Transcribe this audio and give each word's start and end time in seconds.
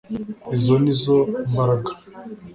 izo 0.55 0.75
ni 0.83 0.93
zo 1.01 1.17
mbaraga 1.51 1.91